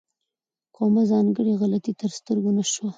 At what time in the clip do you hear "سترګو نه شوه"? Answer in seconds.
2.17-2.89